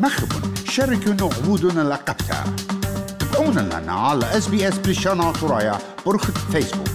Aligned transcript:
مخبون 0.00 0.54
شاركوا 0.70 1.12
عبودنا 1.20 1.80
لقبتا 1.80 2.44
تابعونا 3.18 3.60
لنا 3.60 3.92
على 3.92 4.36
اس 4.38 4.48
بي 4.48 4.68
اس 4.68 4.78
بلشانا 4.78 5.32
ترايا 5.32 5.78
برخة 6.06 6.32
فيسبوك. 6.32 6.88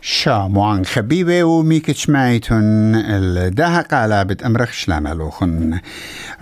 شاموان 0.00 0.84
خبيبة 0.84 1.44
وميكتش 1.44 2.08
مايتون 2.08 2.94
الدها 2.94 3.80
قالا 3.80 4.22
بتأمرخ 4.22 4.72
شلاملوخن 4.72 5.80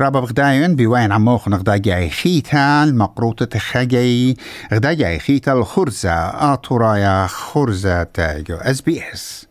رابا 0.00 0.20
بغداين 0.20 0.76
بوين 0.76 1.12
عموخن 1.12 1.54
غدا 1.54 1.76
جاي 1.76 2.10
خيتا 2.10 2.84
المقروطة 2.84 3.58
خجي 3.58 4.36
غدا 4.72 4.92
جاي 4.92 5.18
خيتا 5.18 5.52
الخرزة 5.52 6.12
آتورايا 6.52 7.26
خرزة 7.26 8.02
تاجو 8.02 8.56
اس 8.56 8.80
بي 8.80 9.02
اس 9.12 9.46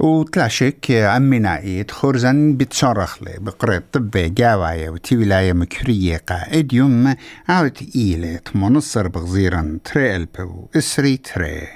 وتلاشك 0.00 0.90
عمنايت 0.90 1.90
خرزن 1.90 2.56
بتصرخ 2.56 3.22
لي 3.22 3.36
بقرية 3.40 3.84
طب 3.92 4.10
جاوايا 4.10 4.90
وتي 4.90 5.16
ولاية 5.16 5.52
مكرية 5.52 6.16
قائد 6.16 6.72
يوم 6.72 7.14
عاوت 7.48 7.82
إيلة 7.96 8.40
منصر 8.54 9.08
بغزيرا 9.08 9.78
تري 9.84 10.16
البو 10.16 10.66
إسري 10.76 11.16
تري. 11.16 11.68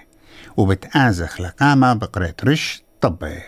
وبتآزخ 0.56 1.41
لقامة 1.41 1.95
بقرية 1.95 2.37
رش 2.45 2.83
طبي. 3.00 3.38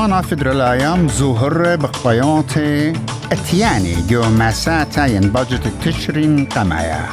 سلطانة 0.00 0.20
فدرالايام 0.20 1.08
زهر 1.08 1.76
بقبياتي 1.76 2.92
أتياني 3.32 3.94
جو 4.08 4.22
مساتا 4.22 5.06
ينبجت 5.06 5.72
تشرين 5.84 6.44
قمايا. 6.44 7.06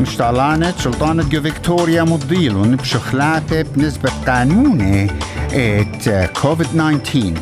مشتعلانة 0.00 0.74
سلطانة 0.78 1.22
جو 1.22 1.42
فيكتوريا 1.42 2.02
مضيلون 2.02 2.76
بشخلاتة 2.76 3.62
بنسبة 3.62 4.10
قانوني 4.26 5.10
إت 5.52 6.30
كوفيد 6.42 6.66
19 6.66 7.34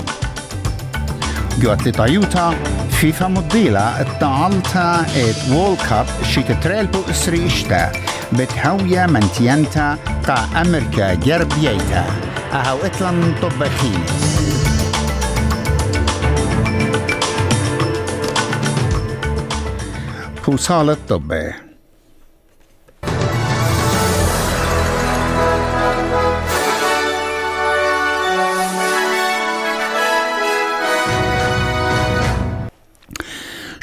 جو 1.60 1.72
اتليطايوتا 1.72 2.54
فيفا 2.90 3.28
مضيلة 3.28 4.00
التعالتا 4.00 5.06
إت 5.16 5.52
وول 5.52 5.76
كاب 5.90 6.06
شيت 6.22 6.52
تريلبو 6.52 6.98
اسري 7.10 7.46
اشتا 7.46 7.92
بتهويا 8.32 9.06
منتينتا 9.06 9.98
قا 10.26 10.60
أمريكا 10.60 11.14
جربيتا 11.14 12.27
أهو 12.52 12.78
إطلم 12.78 13.34
طبخين 13.42 14.04
فوصال 20.42 20.90
الطب. 20.90 21.32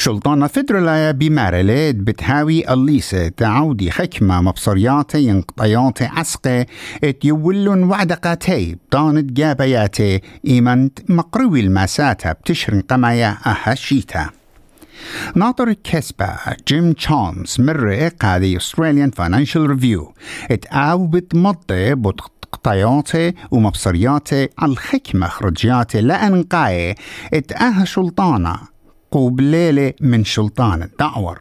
شلطانة 0.06 0.48
فدرلا 0.48 1.12
بمارلد 1.12 1.96
بتهاوي 1.98 2.74
الليسة 2.74 3.28
تعودي 3.28 3.92
حكمة 3.92 4.42
مبصرياتي 4.42 5.24
ينقطياتي 5.24 6.06
عسقة 6.06 6.66
ات 7.04 7.26
يولون 7.26 7.84
وعدقاتي 7.84 8.76
بطانت 8.76 9.32
جابياتي 9.32 10.22
إيمانت 10.48 11.12
مقروي 11.12 11.60
المساتة 11.60 12.32
بتشرن 12.32 12.82
قمايا 12.82 13.38
أها 13.46 13.76
شيتا 13.76 14.30
ناطر 15.36 15.74
كسبة 15.74 16.30
جيم 16.68 16.94
تشامز 16.94 17.56
مر 17.60 18.08
قادي 18.08 18.60
Australian 18.60 19.12
Financial 19.22 19.68
Review 19.76 20.14
اتقاو 20.52 21.08
بتمضي 21.08 21.96
بتقطياتي 21.96 23.34
ومبصرياتي 23.52 24.50
على 24.60 24.72
الحكمة 24.72 25.28
خرجياتي 25.28 26.02
لأنقاي 26.02 26.96
اتأها 27.34 27.86
شلطانة 27.86 28.75
قوبليلة 29.16 29.94
من 30.02 30.24
سلطان 30.24 30.84
الدعور 30.84 31.40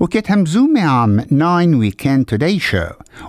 وكت 0.00 0.30
همزومي 0.30 0.80
عام 0.80 1.26
ناين 1.30 1.74
ويكند 1.74 2.24
توداي 2.24 2.58
شو 2.58 2.84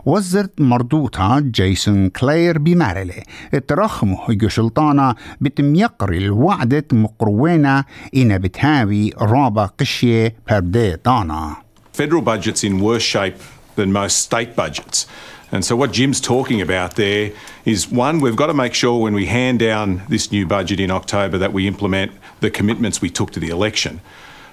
وزرت 0.06 0.62
مردوطة 0.62 1.40
جيسون 1.40 2.10
كلير 2.10 2.58
بمارلي 2.58 3.24
اترخمه 3.54 4.30
هجو 4.30 4.50
سلطانة 4.50 5.16
بتميقري 5.42 6.18
الوعدة 6.18 6.86
مقروينة 6.94 7.84
إنا 8.16 8.38
بتهاوي 8.38 9.12
رابا 9.22 9.66
قشية 9.66 10.36
بردي 10.50 10.98
دانا 11.06 11.56
Federal 11.94 12.22
budget's 12.22 12.64
in 12.64 12.80
worse 12.80 13.04
shape 13.04 13.40
than 13.76 13.92
most 13.92 14.16
state 14.28 14.56
budgets. 14.56 15.06
And 15.54 15.66
so, 15.66 15.76
what 15.76 15.92
Jim's 15.92 16.22
talking 16.22 16.62
about 16.62 16.96
there 16.96 17.32
is 17.66 17.92
one, 17.92 18.22
we've 18.22 18.38
got 18.38 18.48
to 18.48 18.54
make 18.54 18.74
sure 18.74 19.02
when 19.02 19.14
we 19.14 19.26
hand 19.26 19.60
down 19.60 20.02
this 20.08 20.32
new 20.32 20.46
budget 20.48 20.80
in 20.80 20.90
October 20.90 21.38
that 21.38 21.52
we 21.52 21.68
implement 21.68 22.12
the 22.41 22.51
commitments 22.51 23.01
we 23.01 23.11
took 23.11 23.31
to 23.33 23.41
the 23.41 23.49
election. 23.49 24.01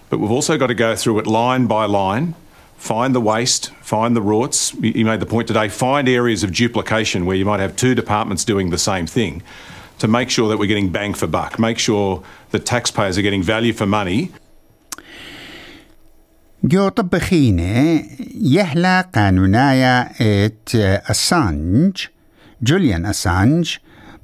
But 0.10 0.20
we've 0.20 0.32
also 0.32 0.58
got 0.58 0.68
to 0.68 0.76
go 0.76 0.96
through 0.96 1.20
it 1.20 1.28
line 1.28 1.68
by 1.68 1.86
line, 1.86 2.36
find 2.78 3.16
the 3.16 3.22
waste, 3.22 3.72
find 3.82 4.16
the 4.16 4.22
rorts. 4.22 4.74
You 4.82 5.06
made 5.06 5.20
the 5.20 5.26
point 5.26 5.48
today, 5.48 5.70
find 5.70 6.08
areas 6.08 6.44
of 6.44 6.52
duplication 6.54 7.26
where 7.26 7.36
you 7.36 7.46
might 7.46 7.60
have 7.60 7.76
two 7.76 7.96
departments 7.96 8.44
doing 8.46 8.70
the 8.70 8.78
same 8.78 9.08
thing 9.08 9.42
to 10.00 10.08
make 10.08 10.30
sure 10.30 10.50
that 10.50 10.58
we're 10.58 10.68
getting 10.68 10.90
bang 10.90 11.14
for 11.14 11.28
buck, 11.28 11.58
make 11.58 11.80
sure 11.80 12.24
that 12.52 12.66
taxpayers 12.66 13.18
are 13.18 13.22
getting 13.22 13.44
value 13.44 13.74
for 13.74 13.86
money. 13.86 14.32
جو 16.66 16.90
طبخينة 16.90 18.04
يهلا 18.36 19.02
قانونايا 19.02 20.12
ات 20.22 20.76
أسانج 20.76 21.98
جوليان 22.62 23.06
أسانج 23.06 23.78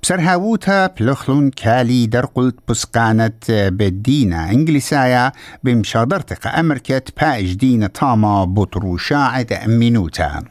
بسرهاووتا 0.05 0.87
بلخلون 0.87 1.51
كالي 1.51 2.07
درقلت 2.07 2.55
بسقانت 2.69 3.51
بدينا 3.51 4.51
انجليسايا 4.51 5.33
بمشادرتق 5.65 6.59
أمريكا 6.59 7.01
بايج 7.21 7.55
دينا 7.55 7.87
طاما 7.87 8.45
بطروشاعة 8.45 9.47
أمينوتا 9.65 10.43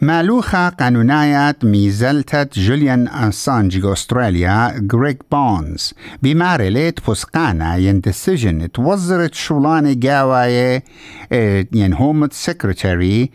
مالوخة 0.00 0.68
قانونايات 0.68 1.64
ميزلتت 1.64 2.58
جوليان 2.58 3.08
أسانج 3.08 3.84
أستراليا 3.84 4.86
غريك 4.92 5.22
بونز 5.32 5.94
بمارلت 6.22 7.10
بسقانا 7.10 7.76
ين 7.76 8.00
ديسيجن 8.00 8.72
توزرت 8.72 9.34
شولاني 9.34 9.94
جاواي 9.94 10.82
ين 11.72 11.92
هوم 11.92 12.28
سكرتاري 12.32 13.30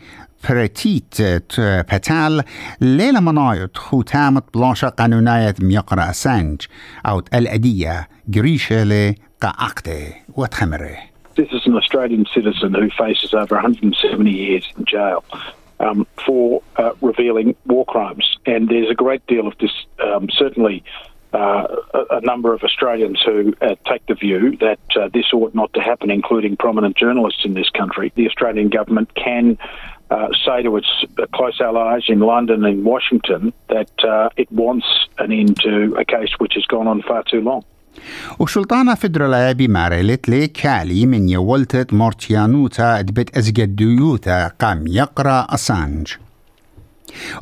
بريتيت 0.49 1.21
باتال 1.61 2.43
ليلة 2.81 3.19
منايت 3.19 3.77
ختامت 3.77 4.43
بلاشا 4.53 4.89
قانوناية 4.89 5.55
ميقرا 5.61 6.09
أسانج 6.09 6.61
أو 7.05 7.21
الأدية 7.33 8.07
قريشة 8.35 8.83
لقاقتي 8.83 10.13
وتخمره 10.35 10.97
This 11.35 11.51
is 11.53 11.67
an 11.67 11.75
Australian 11.75 12.25
citizen 12.33 12.73
who 12.73 12.89
faces 12.89 13.31
over 13.35 13.53
170 13.55 14.31
years 14.31 14.65
in 14.75 14.85
jail. 14.85 15.23
um, 15.79 16.07
for 16.25 16.61
uh, 16.77 16.91
revealing 17.01 17.55
war 17.65 17.85
crimes. 17.85 18.37
And 18.45 18.69
there's 18.69 18.89
a 18.89 18.95
great 18.95 19.25
deal 19.27 19.47
of 19.47 19.57
this, 19.59 19.71
um, 20.03 20.29
certainly. 20.31 20.83
Uh, 21.33 21.67
a, 21.93 22.17
a, 22.17 22.21
number 22.21 22.53
of 22.53 22.63
Australians 22.63 23.21
who 23.23 23.53
uh, 23.61 23.75
take 23.85 24.03
the 24.07 24.15
view 24.15 24.55
that 24.57 24.79
uh, 24.95 25.09
this 25.13 25.25
ought 25.33 25.53
not 25.53 25.71
to 25.73 25.81
happen, 25.81 26.09
including 26.09 26.55
prominent 26.55 26.95
journalists 26.95 27.43
in 27.43 27.53
this 27.53 27.69
country. 27.69 28.13
The 28.15 28.27
Australian 28.27 28.69
government 28.69 29.13
can 29.13 29.57
uh, 30.12 30.28
say 30.44 30.58
to 30.66 30.72
its 30.80 30.90
close 31.36 31.58
allies 31.68 32.04
in 32.14 32.20
London 32.32 32.60
and 32.70 32.78
Washington 32.92 33.42
that 33.74 33.94
uh, 34.04 34.42
it 34.42 34.48
wants 34.62 34.88
an 35.22 35.30
end 35.40 35.52
to 35.66 35.72
a 36.02 36.04
case 36.14 36.32
which 36.42 36.54
has 36.58 36.66
gone 36.74 36.86
on 36.92 36.98
far 37.08 37.22
too 37.32 37.42
long. 37.50 37.62
وشلطانة 38.38 38.94
فدرالة 38.94 39.52
بمارلت 39.52 40.28
لي 40.28 40.46
كالي 40.46 41.06
من 41.06 41.28
يولتت 41.28 41.94
مورتيانوتا 41.94 42.98
ادبت 42.98 43.36
ازجديوتا 43.36 44.48
قام 44.48 44.86
يقرأ 44.86 45.46
أسانج 45.54 46.12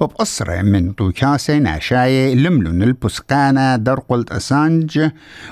وبقصرة 0.01 0.63
من 0.63 0.93
طوكاسة 0.93 1.59
ناشاية 1.59 2.35
لملون 2.35 2.83
البسقانة 2.83 3.77
درقلت 3.77 4.33
أسانج 4.33 5.11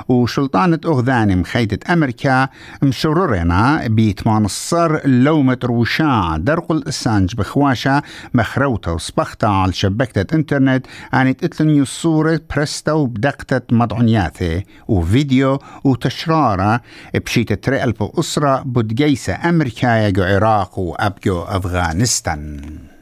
وشلطانة 0.09 0.81
أغذاني 0.85 1.37
مخيدة 1.37 1.79
أمريكا 1.93 2.49
مشررنا 2.83 3.87
الصر 4.29 5.07
لومة 5.07 5.59
روشاع 5.65 6.37
درقل 6.37 6.85
أسانج 6.89 7.35
بخواشة 7.35 8.03
مخروتة 8.35 8.93
وصبختة 8.93 9.49
على 9.49 9.73
شبكة 9.73 10.37
إنترنت 10.37 10.87
عن 11.13 11.37
تتلني 11.37 11.81
الصورة 11.81 12.41
برستة 12.57 12.95
وبدقتة 12.95 13.77
مضعنياته 13.77 14.63
وفيديو 14.89 15.59
وتشرارة 15.85 16.81
بشيتة 17.15 17.71
رئل 17.73 17.95
أسرة 18.01 18.63
بدقيسة 18.67 19.49
أمريكا 19.49 20.07
يجو 20.07 20.23
عراق 20.23 20.79
وأبجو 20.79 21.43
أفغانستان. 21.43 22.98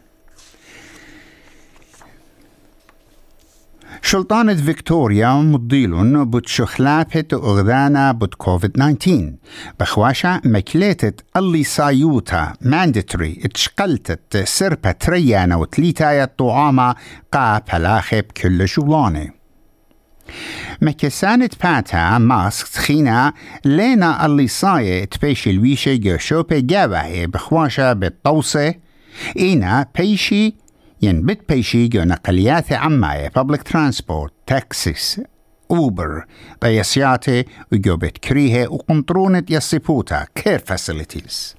شلطانة 4.06 4.55
فيكتوريا 4.55 5.29
مضيلون 5.32 6.31
بتشخلابة 6.31 7.25
أغذانا 7.32 8.12
بت 8.12 8.35
كوفيد 8.35 8.70
19 8.70 9.32
بخواشا 9.81 10.41
مكليتة 10.44 11.12
اللي 11.37 11.64
سايوتا 11.64 12.53
ماندتري 12.61 13.41
اتشقلتت 13.44 14.37
سربة 14.37 14.91
تريانا 14.91 15.56
وتليتايا 15.56 16.25
طعامة 16.25 16.94
قا 17.32 17.58
بلاخب 17.73 18.25
كل 18.43 18.69
شغلانة. 18.69 19.31
مكسانة 20.82 21.50
باتا 21.64 22.19
ماسك 22.19 22.69
تخينا 22.69 23.32
لينا 23.64 24.26
اللي 24.26 24.49
صاية 24.49 25.05
تبيش 25.05 25.49
الويشة 25.49 25.94
جوشوبة 25.94 26.59
جاوهي 26.59 27.26
بخواشا 27.26 27.93
بالطوسة 27.93 28.75
إينا 29.38 29.87
بيشي 29.99 30.55
ين 31.03 31.23
بت 31.23 31.49
بيشي 31.49 31.89
جو 31.89 32.03
نقليات 32.03 32.73
عماية 32.73 33.29
public 33.29 33.61
transport 33.73 34.31
تاكسيس 34.47 35.21
أوبر 35.71 36.25
بيسياتي 36.63 37.45
وجو 37.73 37.97
بت 37.97 38.19
كريهة 38.19 38.69
وقنطرونة 38.69 39.45
يصيبوتا 39.51 40.27
كير 40.35 40.59
فاسيليتيز 40.59 41.57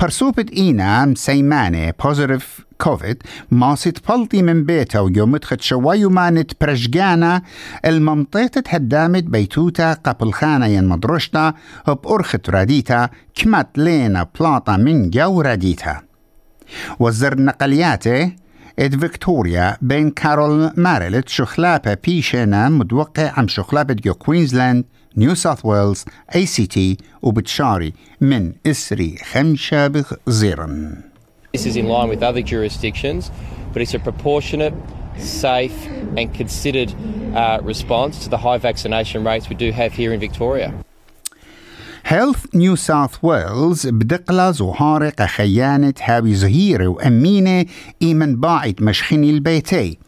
برسوبة 0.00 0.46
إينا 0.56 1.04
مسيمانة 1.04 1.92
بوزيتيف 2.04 2.66
كوفيد 2.80 3.22
ماسيت 3.50 4.08
بلطي 4.08 4.42
من 4.42 4.64
بيتا 4.64 5.00
ويوم 5.00 5.32
مدخت 5.32 5.60
شوي 5.60 6.04
مانت 6.04 6.52
برشجانا 6.60 7.42
الممطيت 7.84 8.58
تهدامت 8.58 9.24
بيتوتا 9.24 9.92
قبل 9.92 10.32
خانة 10.32 10.66
ين 10.66 10.84
مدرشتا. 10.88 11.54
بأرخت 11.86 12.50
راديتا. 12.50 13.08
كمت 13.34 13.78
لينا 13.78 14.28
بلاطة 14.40 14.76
من 14.76 15.10
جو 15.10 15.40
راديتا. 15.40 16.05
وزر 16.99 17.41
نقلياته 17.41 18.31
اد 18.79 18.99
فيكتوريا 18.99 19.77
بين 19.81 20.09
كارول 20.09 20.71
مارلت 20.77 21.29
شخلابة 21.29 21.93
بيشينا 21.93 22.69
متوقع 22.69 23.31
عم 23.37 23.47
شخلابة 23.47 23.93
جو 23.93 24.13
كوينزلاند 24.13 24.85
نيو 25.17 25.35
ساوث 25.35 25.65
ويلز 25.65 26.05
اي 26.35 26.45
سي 26.45 26.65
تي 26.65 26.97
وبتشاري 27.21 27.93
من 28.21 28.53
اسري 28.67 29.17
خمشة 29.31 29.87
بغزيرن 29.87 31.03
This 31.53 31.65
is 31.65 31.75
in 31.75 31.87
line 31.87 32.07
with 32.07 32.23
other 32.23 32.41
jurisdictions, 32.41 33.29
but 33.73 33.81
it's 33.81 33.93
a 33.93 33.99
proportionate, 33.99 34.73
safe, 35.17 35.79
and 36.15 36.33
considered 36.33 36.95
uh, 37.35 37.59
response 37.61 38.23
to 38.23 38.29
the 38.29 38.37
high 38.37 38.57
vaccination 38.57 39.25
rates 39.25 39.49
we 39.49 39.55
do 39.55 39.69
have 39.73 39.91
here 39.91 40.13
in 40.13 40.19
Victoria. 40.21 40.73
هيلث 42.08 42.44
نيو 42.54 42.76
ساوث 42.76 43.10
ويلز 43.22 43.86
بدقلة 43.86 44.50
زهارق 44.50 45.22
خيانة 45.22 45.94
هاوي 46.02 46.34
زهيرة 46.34 46.86
وأمينة 46.86 47.66
إيمن 48.02 48.36
باعت 48.36 48.82
مشخني 48.82 49.30
البيتي. 49.30 49.98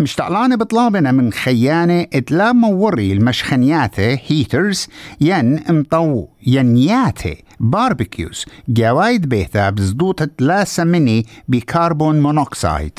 مش 0.00 0.14
تعلانة 0.14 0.56
بطلابنا 0.56 1.12
من 1.12 1.32
خيانة 1.32 2.06
إتلا 2.12 2.52
موري 2.52 3.12
المشخنياته 3.12 4.18
هيترز 4.26 4.88
ين 5.20 5.58
امطو 5.58 6.26
ينياته 6.46 7.36
باربيكيوز. 7.60 8.44
جوايد 8.68 9.28
بيثا 9.28 9.70
بزدوطة 9.70 10.28
لا 10.38 10.64
سمني 10.64 11.26
بكربون 11.48 12.20
مونوكسيد 12.20 12.98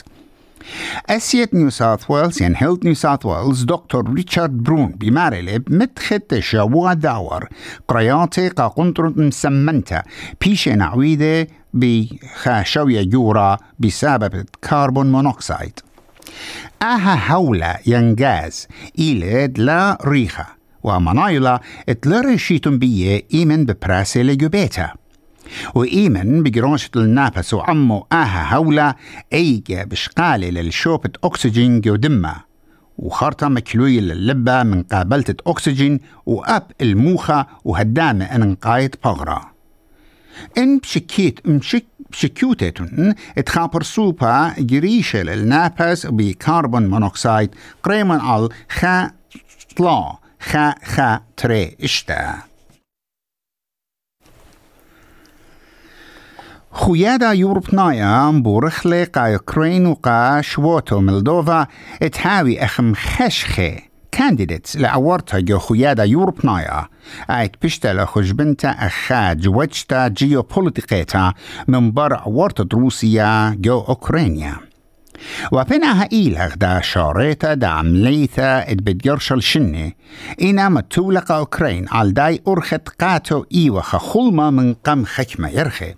أسيت 1.09 1.53
نيو 1.53 1.69
ساوث 1.69 2.11
ويلز 2.11 2.41
ين 2.41 2.55
هيلث 2.57 2.85
نيو 2.85 2.93
ساوث 2.93 3.25
ويلز 3.25 3.63
دكتور 3.63 4.13
ريتشارد 4.13 4.63
برون 4.63 4.91
بمارلب 4.91 5.63
متخت 5.73 6.39
شوا 6.39 6.93
داور 6.93 7.47
قرياتي 7.87 8.47
قا 8.49 8.67
قنطرة 8.67 9.13
مسمنتا 9.17 10.03
بيشي 10.41 10.81
عويدة 10.81 11.47
بخاشوية 11.73 13.03
جورا 13.03 13.57
بسبب 13.79 14.45
كربون 14.69 15.11
مونوكسيد 15.11 15.79
أها 16.81 17.33
هولا 17.33 17.79
ينجاز 17.85 18.67
إيلد 18.99 19.59
لا 19.59 19.97
ريخة 20.05 20.45
ومنايلا 20.83 21.61
اتلرشيتم 21.89 22.79
بيه 22.79 23.23
إيمن 23.33 23.65
ببراسي 23.65 24.23
لجوبيتا 24.23 24.93
وإيمن 25.75 26.43
بجراشة 26.43 26.89
النافس 26.95 27.53
وعمو 27.53 28.07
آها 28.11 28.55
هولا 28.55 28.95
أيجا 29.33 29.83
بشقالي 29.83 30.51
للشوبة 30.51 31.09
أكسجين 31.23 31.81
جو 31.81 31.95
دمه 31.95 32.35
وخرطة 32.97 33.47
مكلوية 33.47 33.99
للبة 33.99 34.63
من 34.63 34.83
قابلة 34.83 35.35
أكسجين 35.47 35.99
وأب 36.25 36.63
الموخة 36.81 37.45
وهدامة 37.63 38.25
أن 38.25 38.49
نقايت 38.49 38.95
بغرة. 39.03 39.51
إن 40.57 40.77
بشكيت 40.77 41.47
مشك 41.47 41.85
بشكيوتتن 42.11 43.13
اتخابر 43.37 43.83
سوبا 43.83 44.53
جريشة 44.59 45.21
للنافس 45.23 46.05
بكربون 46.05 46.87
مونوكسيد 46.87 47.55
قريما 47.83 48.23
على 48.23 48.49
خا 48.69 49.11
طلا 49.77 50.13
خا 50.39 50.75
خا 50.85 51.21
تري 51.37 51.77
إشتا. 51.83 52.50
خويادا 56.71 57.31
يوروبنايا 57.31 58.31
بورخلي 58.31 59.03
قا 59.03 59.25
يوكرين 59.25 59.85
وقا 59.85 60.41
شووتو 60.41 60.99
ملدوفا 60.99 61.67
اتهاوي 62.01 62.63
اخم 62.63 62.93
خشخي 62.93 63.79
كانديديتس 64.11 64.77
لعورتا 64.77 65.39
جو 65.39 65.59
خويادا 65.59 66.03
يوروبنايا 66.03 66.87
ايت 67.29 67.51
بشتا 67.63 67.93
لخجبنتا 67.93 68.69
اخا 68.69 69.33
جوجتا 69.33 70.07
جيوبوليتيقيتا 70.07 71.33
من 71.67 71.91
بر 71.91 72.13
عورتا 72.13 72.67
روسيا 72.73 73.55
جو 73.59 73.79
اوكرانيا 73.79 74.55
وبينها 75.51 76.09
إيل 76.13 76.49
دا 76.55 76.81
شاريتا 76.81 77.53
دا 77.53 77.67
عمليتا 77.67 78.71
اد 78.71 78.77
بتجرشل 78.77 79.41
شني 79.41 79.95
إنا 80.41 80.69
متولق 80.69 81.31
أوكرين 81.31 81.85
على 81.89 82.11
داي 82.11 82.41
أرخت 82.47 82.89
قاتو 82.89 83.45
إيوخا 83.53 83.97
خلما 83.97 84.49
من 84.49 84.73
قم 84.73 85.05
خكمة 85.05 85.49
يرخي 85.49 85.93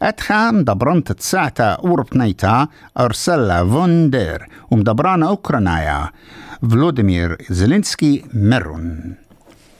Ethan 0.00 0.64
dobrant 0.64 1.18
tsata 1.18 1.78
urpnejta 1.82 2.68
Ursella 2.94 3.64
von 3.64 4.10
der 4.10 4.46
umdobrana 4.70 5.32
Ukranaja 5.32 6.12
Vladimir 6.60 7.36
Zelensky 7.50 8.24
Merun. 8.32 9.16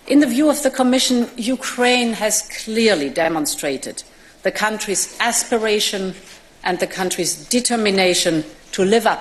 In 0.06 0.20
the 0.20 0.26
view 0.26 0.48
of 0.48 0.62
the 0.62 0.70
Commission, 0.70 1.26
Ukraine 1.36 2.12
has 2.12 2.42
clearly 2.64 3.10
demonstrated 3.10 4.04
the 4.42 4.52
country's 4.52 5.16
aspiration 5.20 6.14
and 6.62 6.78
the 6.78 6.86
country's 6.86 7.48
determination 7.48 8.44
to 8.72 8.84
live 8.84 9.06
up 9.06 9.20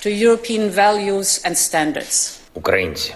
to 0.00 0.10
European 0.10 0.70
values 0.70 1.40
and 1.44 1.56
standards. 1.56 2.40
Ukrainians, 2.56 3.10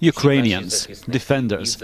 Ukrainians, 0.00 0.86
defenders, 1.08 1.78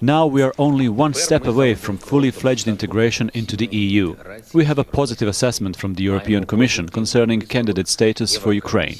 Now 0.00 0.26
we 0.26 0.42
are 0.42 0.54
only 0.58 0.88
one 0.88 1.14
step 1.14 1.46
away 1.46 1.74
from 1.74 1.96
fully 1.96 2.30
fledged 2.30 2.66
integration 2.68 3.30
into 3.32 3.56
the 3.56 3.68
EU. 3.84 4.16
We 4.52 4.64
have 4.66 4.78
a 4.78 4.84
positive 4.84 5.28
assessment 5.28 5.76
from 5.76 5.94
the 5.94 6.02
European 6.02 6.44
Commission 6.44 6.88
concerning 6.88 7.40
candidate 7.40 7.88
status 7.88 8.36
for 8.36 8.52
Ukraine, 8.52 8.98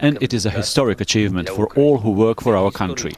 and 0.00 0.18
it 0.20 0.34
is 0.34 0.44
a 0.44 0.50
historic 0.50 1.00
achievement 1.00 1.48
for 1.48 1.66
all 1.80 1.98
who 1.98 2.10
work 2.10 2.42
for 2.42 2.54
our 2.56 2.70
country. 2.70 3.14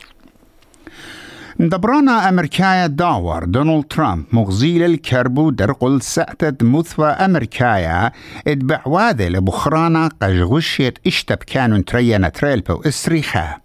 دبرانا 1.59 2.29
أمريكايا 2.29 2.87
داور 2.87 3.45
دونالد 3.45 3.85
ترامب 3.85 4.25
مغزيل 4.33 4.83
الكربو 4.83 5.51
درقل 5.51 6.03
سأتت 6.03 6.63
مثوى 6.63 7.07
أمريكايا 7.09 8.13
اتبع 8.47 8.83
واذي 8.87 9.29
لبخرانا 9.29 10.09
قجغشيت 10.23 10.99
اشتب 11.07 11.37
كانوا 11.37 11.79
ترينا 11.79 12.29
تريلبو 12.29 12.83
اسريخا 12.87 13.57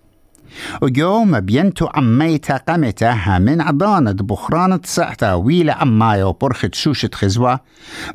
وجو 0.83 1.25
بينتو 1.25 1.87
عميتا 1.95 2.57
قمتا 2.57 3.39
من 3.39 3.61
عضانة 3.61 4.13
بخرانة 4.13 4.81
ساعتا 4.85 5.35
ويلا 5.35 5.75
عمايا 5.75 6.25
وبرخت 6.25 6.75
شوشة 6.75 7.11
خزوة. 7.15 7.61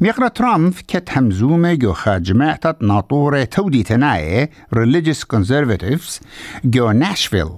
ميقرأ 0.01 0.27
ترامب 0.27 0.73
كت 0.87 1.17
همزومة 1.17 1.73
جو 1.73 1.93
خاجمعتا 1.93 2.75
ناطورة 2.81 3.43
تودي 3.43 3.83
تناية 3.83 4.49
Religious 4.75 5.23
Conservatives 5.35 6.21
جو 6.65 6.91
ناشفيل. 6.91 7.49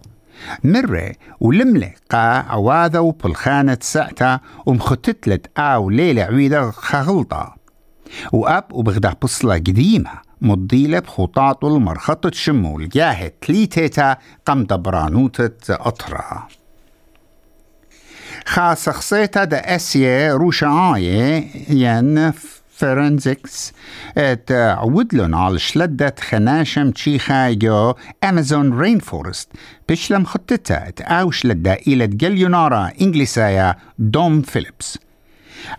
مرة 0.63 1.11
ولملة 1.39 1.91
قا 2.09 2.17
عواذا 2.17 2.99
وبلخانة 2.99 3.77
ساعتا 3.81 4.39
ومختتلت 4.65 5.47
آو 5.57 5.89
ليلة 5.89 6.23
عويدة 6.23 6.71
خغلطة. 6.71 7.55
وأب 8.33 8.63
وبغدا 8.71 9.15
بصلة 9.21 9.53
قديمة. 9.53 10.30
مضيلة 10.41 10.99
بخطاط 10.99 11.65
المرخطة 11.65 12.31
شمول 12.33 12.89
جاهد 12.89 13.31
تليتيتا 13.31 14.17
قم 14.45 14.63
دبرانوتة 14.63 15.51
أطرا 15.69 16.47
خاص 18.45 18.89
خصيتا 18.89 19.43
دا 19.43 19.75
أسيا 19.75 20.33
روشعاية 20.33 21.47
ين 21.69 22.31
فرنزكس 22.81 23.73
تعودلن 24.47 25.33
على 25.33 25.59
شلدة 25.59 26.15
خناشم 26.19 26.91
تشيخا 26.91 27.51
جو 27.51 27.93
أمازون 28.23 28.79
رين 28.79 28.99
فورست 28.99 29.49
بشلم 29.89 30.25
خطتا 30.25 30.91
أو 31.01 31.31
شلدة 31.31 31.73
إلى 31.73 32.07
جليونارا 32.07 32.91
إنجليسايا 33.01 33.75
دوم 33.99 34.41
فيليبس 34.41 34.97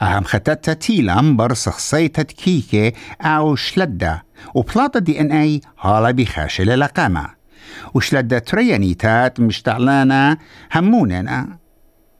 أهم 0.02 0.25
خطتا 0.25 0.72
تيلم 0.72 1.37
برسخ 1.37 1.78
سيتة 1.78 2.22
كيكي 2.22 2.92
أو 3.20 3.56
شلدة 3.56 4.25
وبلاطة 4.54 5.00
دي 5.00 5.20
إن 5.20 5.32
إي 5.32 5.61
هالا 5.80 6.11
بخاشل 6.11 6.80
لقامة. 6.80 7.28
وشلدة 7.94 8.38
تريانيتات 8.38 9.40
مشتعلانة 9.40 10.37
هموننا. 10.75 11.58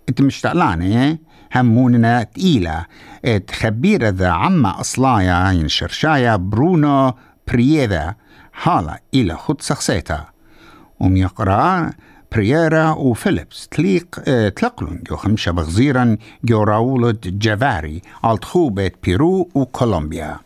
إنت 0.09 0.21
مشتعلانة؟ 0.21 1.19
هموننا 1.55 2.23
تقيلة. 2.23 2.87
ات 3.25 3.51
خبيرة 3.51 4.09
ذا 4.09 4.29
عما 4.29 4.81
أصلايا 4.81 5.51
ينشرشايا 5.51 6.37
برونو 6.37 7.15
برييذا. 7.49 8.15
هالا 8.63 9.01
إلى 9.15 9.37
خد 9.37 9.61
سخسيتا. 9.61 10.25
وميقرأ 11.01 11.91
برييرا 12.33 12.91
وفيليبس 12.91 13.69
تليق 13.69 14.07
تلقلن 14.57 14.99
جو 15.11 15.17
خمشة 15.17 15.53
بغزيرا 15.53 16.17
جو 16.45 16.63
راولة 16.63 17.15
جافاري 17.25 18.03
خوبة 18.43 18.91
بيرو 19.05 19.49
وكولومبيا 19.55 20.37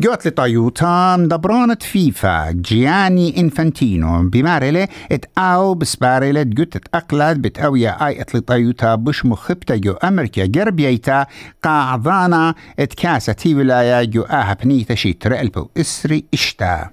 جوت 0.00 0.26
لطيوتا 0.26 1.16
مدبرانة 1.16 1.76
فيفا 1.80 2.50
جياني 2.50 3.40
انفانتينو 3.40 4.28
بمارلة 4.28 4.88
ات 5.12 5.24
أو 5.38 5.74
بسبارلة 5.74 6.42
جوت 6.42 6.76
اقلد 6.94 7.42
بتأوية 7.42 8.06
اي 8.06 8.24
لطيوتا 8.34 8.94
بش 8.94 9.26
مخبتا 9.26 9.76
جو 9.76 9.92
أمريكا 9.92 10.46
جربيتا 10.46 11.26
قاعدانا 11.62 12.54
ات 12.78 12.94
كاسة 12.94 13.32
تي 13.32 13.54
ولاية 13.54 14.04
جو 14.04 14.22
أها 14.22 14.56
بنيتا 14.64 14.94
شي 14.94 15.12
ترقلبو 15.12 15.68
اسري 15.76 16.24
اشتا 16.34 16.90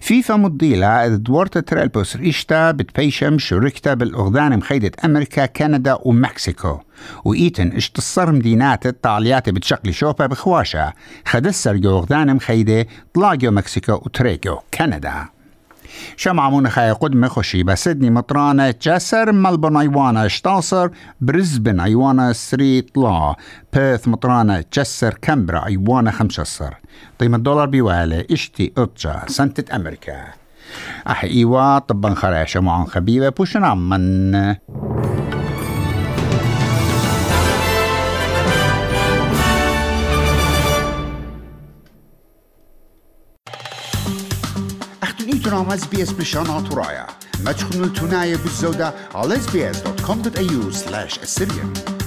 فيفا 0.00 0.36
مضيلة. 0.36 1.08
دورت 1.08 1.58
ترالبوس 1.58 2.16
ريشتا 2.16 2.70
بتبيشم 2.70 3.38
شركتا 3.38 3.94
بالأغذان 3.94 4.58
مخيدة 4.58 4.90
أمريكا 5.04 5.46
كندا 5.46 5.98
ومكسيكو. 6.02 6.78
وإيتن 7.24 7.72
اشتصر 7.76 8.32
مدينات 8.32 8.86
الطاليات 8.86 9.48
بتشقلي 9.50 9.92
شوبا 9.92 10.26
بخواشا. 10.26 10.92
خدسر 11.26 11.76
جو 11.76 11.98
أغذان 11.98 12.36
مخيدة 12.36 12.86
طلاجو 13.14 13.50
مكسيكو 13.50 13.92
وتريكو 13.92 14.58
كندا. 14.74 15.28
شمع 16.16 16.68
خاي 16.68 16.90
قدمة 16.92 17.28
خشي 17.28 17.62
بسدني 17.62 18.10
مطرانة 18.10 18.74
جسر 18.82 19.32
ملبون 19.32 19.76
ايوانا 19.76 20.28
شتاصر 20.28 20.88
برزبن 21.20 21.80
ايوانا 21.80 22.32
ستريت 22.32 22.98
لا. 22.98 23.34
بيث 23.72 24.08
مطرانة 24.08 24.64
جسر 24.72 25.14
كمبرا 25.22 25.66
ايوانا 25.66 26.10
خمسة 26.10 26.70
قيمة 27.20 27.36
الدولار 27.36 27.66
بيوالي 27.66 28.26
اشتي 28.30 28.72
اتجا 28.78 29.22
سنتة 29.26 29.76
أمريكا 29.76 30.24
احي 31.06 31.28
ايوا 31.28 31.78
طبا 31.78 32.14
خراشة 32.14 32.60
معن 32.60 32.86
خبيبة 32.86 33.28
بوشن 33.28 33.64
عمن 33.64 34.34
برنامه 45.50 45.76
بی 45.90 46.02
اس 46.02 46.14
پیشان 46.14 46.46
آتورایا 46.46 47.06
مجخون 47.44 47.92
تونای 47.92 48.36
بزودا، 48.36 48.94
الاسبیس 49.14 49.82
دات 49.82 50.02
کام 50.02 50.22
دات 50.22 51.99